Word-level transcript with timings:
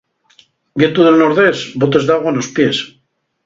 Vientu 0.83 1.05
del 1.09 1.21
nordés, 1.21 1.61
botes 1.85 2.11
d'agua 2.11 2.37
nos 2.41 2.53
pies. 2.59 2.85